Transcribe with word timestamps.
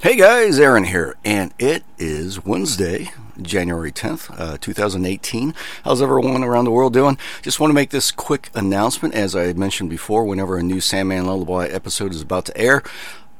Hey 0.00 0.14
guys, 0.14 0.60
Aaron 0.60 0.84
here, 0.84 1.16
and 1.24 1.52
it 1.58 1.82
is 1.98 2.44
Wednesday, 2.44 3.10
January 3.42 3.90
10th, 3.90 4.32
uh, 4.38 4.56
2018. 4.60 5.52
How's 5.82 6.00
everyone 6.00 6.44
around 6.44 6.66
the 6.66 6.70
world 6.70 6.92
doing? 6.92 7.18
Just 7.42 7.58
want 7.58 7.70
to 7.70 7.74
make 7.74 7.90
this 7.90 8.12
quick 8.12 8.48
announcement. 8.54 9.14
As 9.14 9.34
I 9.34 9.52
mentioned 9.54 9.90
before, 9.90 10.22
whenever 10.22 10.56
a 10.56 10.62
new 10.62 10.80
Sandman 10.80 11.26
Lullaby 11.26 11.66
episode 11.66 12.12
is 12.12 12.22
about 12.22 12.44
to 12.44 12.56
air, 12.56 12.84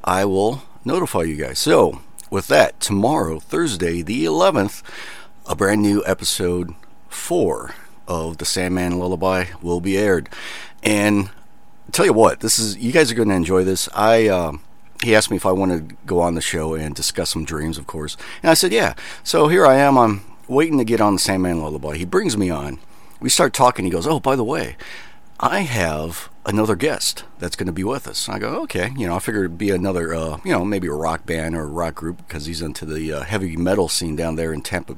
I 0.03 0.25
will 0.25 0.65
notify 0.85 1.23
you 1.23 1.37
guys. 1.37 1.61
So, 1.61 2.01
with 2.29 2.49
that, 2.49 2.81
tomorrow, 2.81 3.39
Thursday, 3.39 4.03
the 4.03 4.25
11th, 4.25 4.83
a 5.47 5.55
brand 5.55 5.83
new 5.83 6.03
episode 6.07 6.75
4 7.09 7.73
of 8.09 8.39
the 8.39 8.45
Sandman 8.45 8.99
Lullaby 8.99 9.45
will 9.63 9.81
be 9.81 9.97
aired. 9.97 10.29
And 10.83 11.29
I'll 11.87 11.93
tell 11.93 12.07
you 12.07 12.13
what, 12.13 12.41
this 12.41 12.59
is 12.59 12.77
you 12.79 12.91
guys 12.91 13.13
are 13.13 13.15
going 13.15 13.29
to 13.29 13.37
enjoy 13.37 13.63
this. 13.63 13.89
I. 13.95 14.27
Um, 14.27 14.65
he 15.03 15.15
asked 15.15 15.31
me 15.31 15.37
if 15.37 15.47
I 15.47 15.53
wanted 15.53 15.89
to 15.89 15.97
go 16.07 16.21
on 16.21 16.35
the 16.35 16.41
show 16.41 16.75
and 16.75 16.95
discuss 16.95 17.31
some 17.31 17.45
dreams, 17.45 17.79
of 17.79 17.87
course. 17.87 18.17
And 18.43 18.51
I 18.51 18.55
said, 18.55 18.73
yeah. 18.73 18.95
So 19.23 19.49
here 19.49 19.65
I 19.67 19.77
am. 19.77 19.97
I'm 19.97 20.23
waiting 20.49 20.79
to 20.79 20.85
get 20.85 21.01
on 21.01 21.15
the 21.15 21.19
Sandman 21.19 21.61
Lullaby. 21.61 21.97
He 21.97 22.05
brings 22.05 22.37
me 22.37 22.51
on. 22.51 22.79
We 23.21 23.29
start 23.29 23.53
talking. 23.53 23.85
He 23.85 23.91
goes, 23.91 24.07
oh, 24.07 24.21
by 24.21 24.37
the 24.37 24.45
way, 24.45 24.77
I 25.41 25.61
have 25.61 26.31
another 26.47 26.75
guest 26.75 27.25
that's 27.39 27.55
going 27.55 27.67
to 27.67 27.73
be 27.73 27.85
with 27.85 28.09
us. 28.09 28.29
I 28.29 28.39
go, 28.39 28.63
okay. 28.63 28.91
You 28.97 29.07
know, 29.07 29.17
I 29.17 29.19
figured 29.21 29.45
it'd 29.45 29.59
be 29.59 29.71
another, 29.71 30.15
uh, 30.15 30.39
you 30.45 30.53
know, 30.53 30.65
maybe 30.65 30.89
a 30.89 30.93
rock 30.93 31.27
band 31.27 31.55
or 31.55 31.63
a 31.63 31.67
rock 31.67 31.95
group 31.95 32.17
because 32.27 32.47
he's 32.47 32.63
into 32.63 32.85
the 32.85 33.13
uh, 33.13 33.23
heavy 33.23 33.57
metal 33.57 33.89
scene 33.89 34.17
down 34.17 34.37
there 34.37 34.53
in 34.53 34.63
Tampa, 34.63 34.97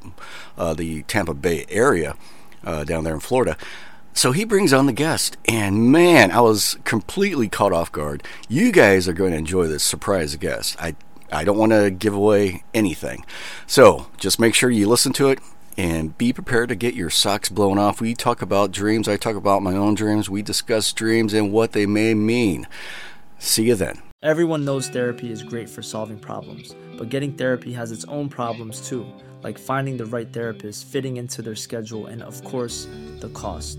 uh, 0.56 0.72
the 0.72 1.02
Tampa 1.02 1.34
Bay 1.34 1.66
area, 1.68 2.16
uh, 2.64 2.84
down 2.84 3.04
there 3.04 3.14
in 3.14 3.20
Florida. 3.20 3.56
So 4.12 4.32
he 4.32 4.44
brings 4.44 4.72
on 4.72 4.86
the 4.86 4.92
guest, 4.92 5.36
and 5.46 5.90
man, 5.90 6.30
I 6.30 6.40
was 6.40 6.76
completely 6.84 7.48
caught 7.48 7.72
off 7.72 7.92
guard. 7.92 8.22
You 8.48 8.72
guys 8.72 9.08
are 9.08 9.12
going 9.12 9.32
to 9.32 9.38
enjoy 9.38 9.66
this 9.66 9.82
surprise 9.82 10.36
guest. 10.36 10.76
I 10.80 10.96
I 11.32 11.44
don't 11.44 11.58
want 11.58 11.72
to 11.72 11.90
give 11.90 12.14
away 12.14 12.64
anything. 12.74 13.24
So 13.66 14.08
just 14.18 14.40
make 14.40 14.54
sure 14.54 14.70
you 14.70 14.88
listen 14.88 15.12
to 15.14 15.28
it 15.28 15.38
and 15.78 16.16
be 16.18 16.32
prepared 16.32 16.68
to 16.70 16.74
get 16.74 16.94
your 16.94 17.10
socks 17.10 17.48
blown 17.48 17.78
off. 17.78 18.00
We 18.00 18.14
talk 18.14 18.42
about 18.42 18.72
dreams. 18.72 19.08
I 19.08 19.16
talk 19.16 19.36
about 19.36 19.62
my 19.62 19.76
own 19.76 19.94
dreams. 19.94 20.28
We 20.28 20.42
discuss 20.42 20.92
dreams 20.92 21.32
and 21.32 21.52
what 21.52 21.72
they 21.72 21.86
may 21.86 22.14
mean. 22.14 22.66
See 23.38 23.68
you 23.68 23.76
then. 23.76 24.02
Everyone 24.22 24.66
knows 24.66 24.88
therapy 24.88 25.32
is 25.32 25.42
great 25.42 25.70
for 25.70 25.80
solving 25.80 26.18
problems, 26.18 26.74
but 26.98 27.08
getting 27.08 27.32
therapy 27.32 27.72
has 27.72 27.90
its 27.90 28.04
own 28.04 28.28
problems 28.28 28.86
too, 28.86 29.06
like 29.42 29.56
finding 29.56 29.96
the 29.96 30.04
right 30.04 30.30
therapist, 30.30 30.84
fitting 30.84 31.16
into 31.16 31.40
their 31.40 31.54
schedule, 31.54 32.06
and 32.06 32.22
of 32.22 32.44
course, 32.44 32.86
the 33.20 33.30
cost. 33.30 33.78